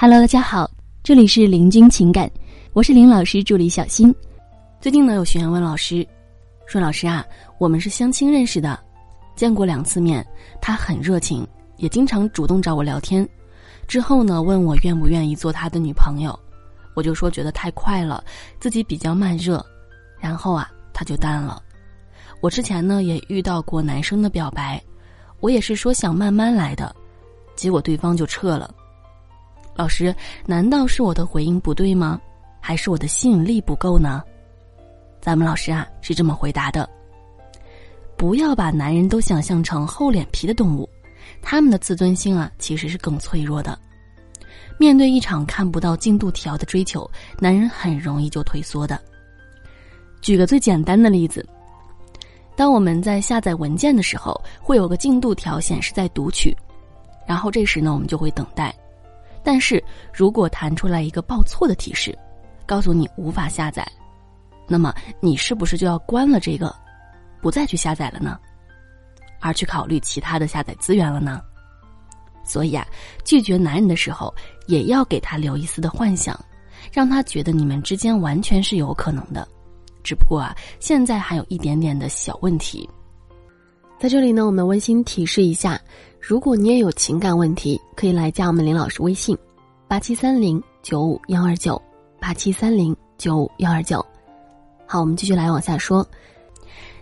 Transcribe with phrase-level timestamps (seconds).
[0.00, 0.70] Hello，大家好，
[1.02, 2.30] 这里是林君情感，
[2.72, 4.14] 我是林老师助理小新。
[4.80, 6.06] 最近呢，有学员问老师，
[6.66, 7.26] 说老师啊，
[7.58, 8.78] 我们是相亲认识的，
[9.34, 10.24] 见过两次面，
[10.60, 11.44] 他很热情，
[11.78, 13.28] 也经常主动找我聊天。
[13.88, 16.38] 之后呢，问我愿不愿意做他的女朋友，
[16.94, 18.22] 我就说觉得太快了，
[18.60, 19.60] 自己比较慢热。
[20.20, 21.60] 然后啊，他就淡了。
[22.40, 24.80] 我之前呢也遇到过男生的表白，
[25.40, 26.94] 我也是说想慢慢来的，
[27.56, 28.72] 结果对方就撤了。
[29.78, 30.12] 老师，
[30.44, 32.20] 难道是我的回应不对吗？
[32.60, 34.24] 还是我的吸引力不够呢？
[35.20, 36.90] 咱们老师啊是这么回答的：
[38.16, 40.90] 不要把男人都想象成厚脸皮的动物，
[41.40, 43.78] 他们的自尊心啊其实是更脆弱的。
[44.78, 49.00] 面对一场看不到进度条的追求，男人很容易就退缩的。
[50.20, 51.48] 举个最简单的例子，
[52.56, 56.52] 当我们在下载文件的时候，会有个进度条显示在读取，
[57.28, 58.74] 然后这时呢，我们就会等待。
[59.42, 62.16] 但是如果弹出来一个报错的提示，
[62.66, 63.86] 告诉你无法下载，
[64.66, 66.74] 那么你是不是就要关了这个，
[67.40, 68.38] 不再去下载了呢？
[69.40, 71.40] 而去考虑其他的下载资源了呢？
[72.44, 72.86] 所以啊，
[73.24, 74.34] 拒绝男人的时候，
[74.66, 76.38] 也要给他留一丝的幻想，
[76.92, 79.46] 让他觉得你们之间完全是有可能的。
[80.02, 82.88] 只不过啊，现在还有一点点的小问题。
[83.98, 85.80] 在这里呢，我们温馨提示一下。
[86.20, 89.36] 如果你也有情感问题，可以来加我们林老师微信：
[89.86, 91.80] 八七三零九五幺二九
[92.20, 94.04] 八七三零九五幺二九。
[94.86, 96.06] 好，我们继续来往下说。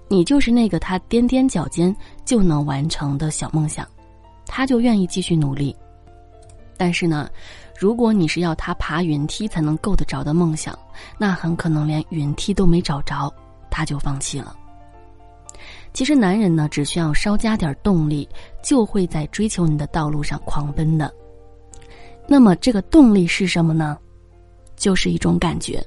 [0.09, 1.94] 你就是那个他踮踮脚尖
[2.25, 3.84] 就能完成的小梦想，
[4.47, 5.75] 他就愿意继续努力。
[6.77, 7.28] 但是呢，
[7.77, 10.78] 如果你是要他爬云梯才能够得着的梦想，
[11.19, 13.33] 那很可能连云梯都没找着，
[13.70, 14.56] 他就放弃了。
[15.97, 18.28] 其实男人呢，只需要稍加点动力，
[18.62, 21.11] 就会在追求你的道路上狂奔的。
[22.27, 23.97] 那么这个动力是什么呢？
[24.77, 25.83] 就是一种感觉，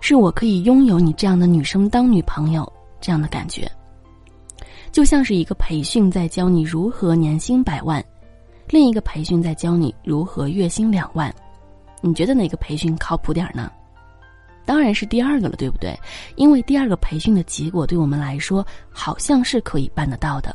[0.00, 3.68] 是我可以拥有你这样的女生当女朋友这样的感觉。
[4.92, 8.00] 就像是一个培训在教你如何年薪百万，
[8.68, 11.34] 另一个培训在教你如何月薪两万，
[12.00, 13.72] 你觉得哪个培训靠谱点呢？
[14.64, 15.98] 当然是第二个了，对不对？
[16.36, 20.54] 因为第二个培训的结果对我们来说好像是可以办得到的。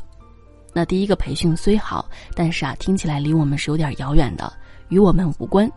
[0.72, 4.52] 那第一个培训虽好，但是啊，听起来离我们是有点遥远的，
[4.88, 5.70] 与我们无关。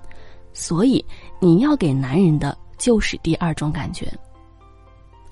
[0.53, 1.03] 所以
[1.39, 4.11] 你要给男人的就是第二种感觉，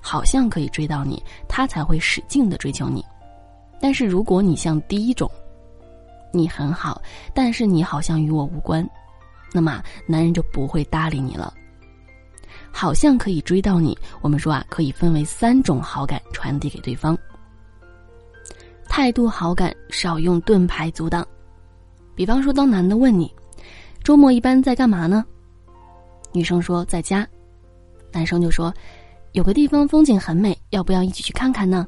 [0.00, 3.04] 好像可以追到你，他才会使劲的追求你。
[3.80, 5.30] 但是如果你像第一种，
[6.32, 7.00] 你很好，
[7.34, 8.86] 但是你好像与我无关，
[9.52, 11.52] 那么男人就不会搭理你了。
[12.72, 13.96] 好像可以追到你。
[14.20, 17.16] 我们说啊，可以分为三种好感传递给对方。
[18.88, 21.26] 态度好感少用盾牌阻挡。
[22.14, 23.32] 比方说，当男的问你，
[24.02, 25.24] 周末一般在干嘛呢？
[26.32, 27.26] 女生说在家，
[28.12, 28.72] 男生就说，
[29.32, 31.86] 有个地方风景很美，要不要一起去看看呢？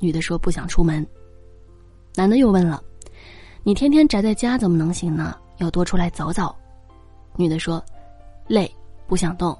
[0.00, 1.06] 女的说不想出门。
[2.14, 2.82] 男的又问了，
[3.62, 5.36] 你天天宅在家怎么能行呢？
[5.58, 6.54] 要多出来走走。
[7.36, 7.82] 女的说，
[8.48, 8.70] 累，
[9.06, 9.56] 不想动。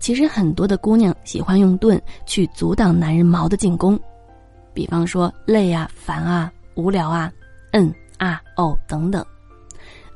[0.00, 4.00] 其实很多的姑娘喜欢用盾去阻挡男人矛的进攻，
[4.72, 7.30] 比方说累啊、烦啊、无聊啊、
[7.72, 9.24] 嗯啊、哦等等。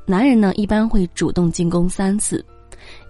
[0.05, 2.43] 男人呢一般会主动进攻三次，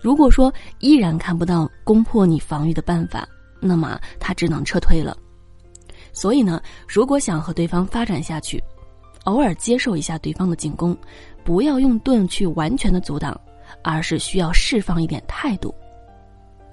[0.02, 3.28] 如果说依然看不到攻破你防御的办法，
[3.60, 5.18] 那么他只能撤退了。
[6.12, 8.62] 所以呢，如果想和对方发展下去，
[9.24, 10.96] 偶尔接受一下对方的进攻，
[11.44, 13.40] 不要用盾去完全的阻挡，
[13.82, 15.74] 而是需要释放一点态度。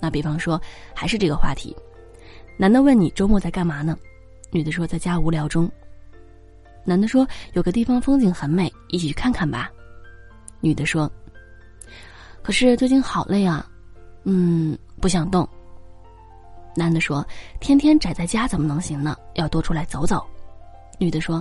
[0.02, 0.60] 那比方说，
[0.92, 1.76] 还是这个话题，
[2.56, 3.96] 男的问你周末在干嘛呢？
[4.50, 5.70] 女的说在家无聊中。
[6.84, 9.70] 男的说有个地方风景很美，一起去看看吧。
[10.58, 11.08] 女的说，
[12.42, 13.64] 可是最近好累啊，
[14.24, 15.48] 嗯，不想动。
[16.74, 17.24] 男的说，
[17.60, 19.16] 天天宅在家怎么能行呢？
[19.34, 20.26] 要多出来走走。
[20.98, 21.40] 女的说，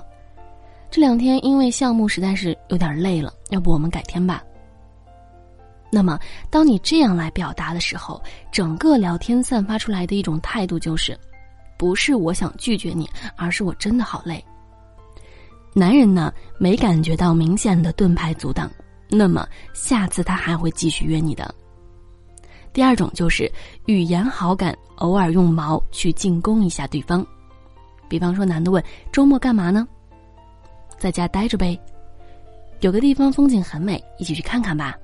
[0.91, 4.43] 这两天因为项目实在是有点累了，要不我们改天吧。
[5.91, 6.17] 那么，
[6.49, 11.19] 当你这样来表达的时候，整个聊天散发出来的一种态度就是，
[11.77, 14.43] 不是我想拒绝你，而是我真的好累。
[15.73, 18.71] 男人呢，没感觉到明显的盾牌阻挡，
[19.09, 21.53] 那么下次他还会继续约你的。
[22.71, 23.51] 第二种就是
[23.85, 27.25] 语言好感，偶尔用矛去进攻一下对方。
[28.07, 29.85] 比方说，男的问周末干嘛呢？
[30.97, 31.77] 在家待着呗。
[32.79, 34.95] 有个地方风景很美，一起去看看吧。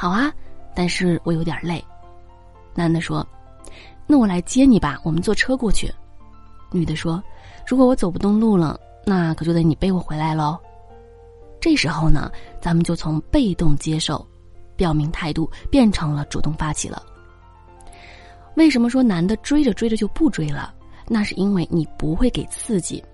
[0.00, 0.32] 好啊，
[0.74, 1.84] 但是我有点累。
[2.74, 3.26] 男的说
[4.08, 5.92] ：“那我来接你吧，我们坐车过去。”
[6.72, 7.22] 女的说
[7.68, 10.58] ：“如果我走不动路了，那可就得你背我回来喽。”
[11.60, 12.32] 这时候呢，
[12.62, 14.26] 咱们就从被动接受、
[14.74, 17.02] 表明态度，变成了主动发起了。
[18.54, 20.74] 为什么说男的追着追着就不追了？
[21.08, 23.04] 那是因为你不会给刺激，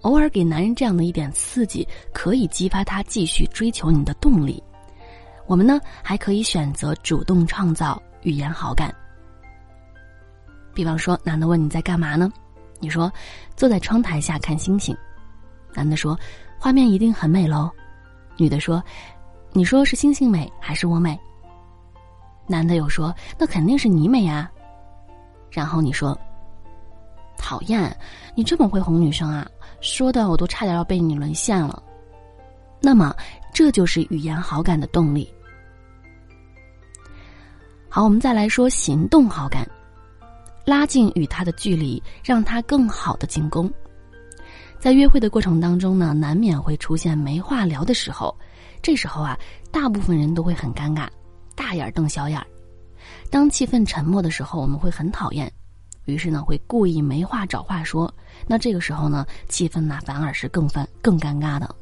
[0.00, 4.60] 偶尔给男人这样的一点刺激，可以激发他继续追求你的动力。
[5.50, 8.94] 我们呢，还可以选择主动创造语言好感。
[10.72, 12.30] 比方说，男的问你在干嘛呢？
[12.78, 13.12] 你说
[13.56, 14.96] 坐在窗台下看星星。
[15.74, 16.16] 男的说，
[16.56, 17.68] 画面一定很美喽。
[18.36, 18.80] 女的说，
[19.50, 21.18] 你说是星星美还是我美？
[22.46, 24.48] 男的又说，那肯定是你美呀。
[25.50, 26.16] 然后你说，
[27.36, 27.92] 讨厌，
[28.36, 29.44] 你这么会哄女生啊，
[29.80, 31.82] 说的我都差点要被你沦陷了。
[32.80, 33.12] 那么，
[33.52, 35.28] 这就是语言好感的动力。
[37.92, 39.68] 好，我们再来说行动好感。
[40.64, 43.68] 拉近与他的距离，让他更好的进攻。
[44.78, 48.32] 在约会的过程当中呢，难免会出现没话聊的时候。
[48.80, 49.36] 这时候啊，
[49.72, 51.08] 大部分人都会很尴尬，
[51.56, 52.40] 大眼瞪小眼。
[53.28, 55.52] 当气氛沉默的时候，我们会很讨厌，
[56.04, 58.12] 于是呢，会故意没话找话说。
[58.46, 61.74] 那这个时候呢，气氛呢反而是更烦、更尴尬的。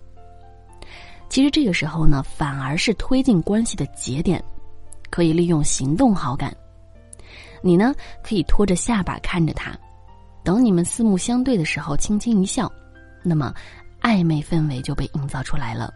[1.28, 4.42] 其实这个时候呢，反而是推进关系的节点，
[5.10, 6.54] 可以利用行动好感。
[7.60, 9.76] 你呢，可以拖着下巴看着他，
[10.44, 12.70] 等你们四目相对的时候，轻轻一笑，
[13.22, 13.52] 那么
[14.00, 15.92] 暧昧氛围就被营造出来了。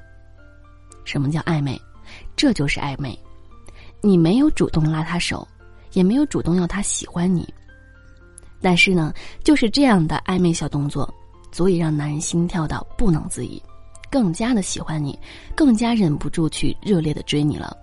[1.05, 1.81] 什么叫暧昧？
[2.37, 3.19] 这就是暧昧。
[4.01, 5.47] 你没有主动拉他手，
[5.93, 7.49] 也没有主动要他喜欢你，
[8.61, 11.09] 但是呢，就是这样的暧昧小动作，
[11.53, 13.63] 足以让男人心跳到不能自已，
[14.11, 15.17] 更加的喜欢你，
[15.55, 17.77] 更加忍不住去热烈的追你了。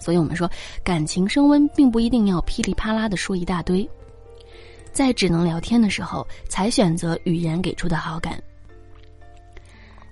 [0.00, 0.50] 所以我们说，
[0.82, 3.88] 感情升温并不一定要噼里啪啦的说一大堆，
[4.92, 8.42] 在只能聊天的时候才选择语言给出的好感，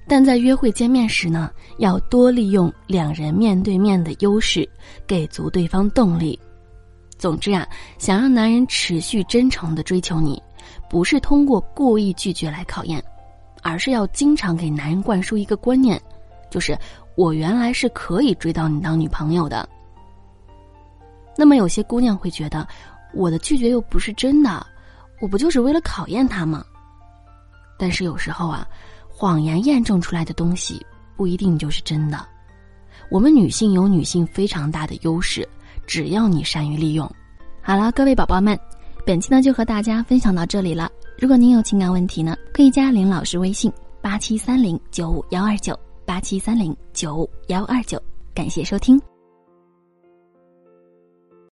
[0.06, 4.68] 但在约会见面时呢，要多利用两人面对面的优势，
[5.06, 6.38] 给足对方动力。
[7.16, 7.66] 总之啊，
[7.98, 10.40] 想让男人持续真诚的追求你，
[10.88, 13.02] 不是通过故意拒绝来考验，
[13.62, 16.00] 而是要经常给男人灌输一个观念，
[16.48, 16.78] 就是
[17.16, 19.68] 我原来是可以追到你当女朋友的。
[21.40, 22.66] 那么有些姑娘会觉得，
[23.14, 24.66] 我的拒绝又不是真的，
[25.20, 26.64] 我不就是为了考验他吗？
[27.78, 28.66] 但是有时候啊，
[29.08, 30.84] 谎言验证出来的东西
[31.16, 32.26] 不一定就是真的。
[33.08, 35.48] 我们女性有女性非常大的优势，
[35.86, 37.08] 只要你善于利用。
[37.62, 38.58] 好了，各位宝宝们，
[39.06, 40.90] 本期呢就和大家分享到这里了。
[41.16, 48.02] 如果您有情感问题呢，可以加林老师微信：八七三零九五幺二九八七三零九五幺二九。
[48.34, 49.00] 感谢收听。